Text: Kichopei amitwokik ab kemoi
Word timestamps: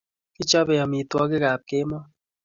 Kichopei 0.35 0.81
amitwokik 0.83 1.43
ab 1.51 1.61
kemoi 1.69 2.05